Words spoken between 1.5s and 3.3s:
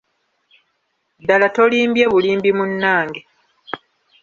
tolimbye bulimbi munnange.